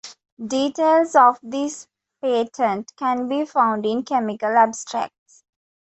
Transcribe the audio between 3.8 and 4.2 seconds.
in